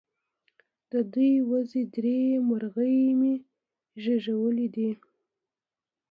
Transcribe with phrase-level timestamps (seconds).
[0.91, 2.19] د دوي وزې درې
[2.49, 3.35] مرغومي
[4.03, 4.91] زيږولي دي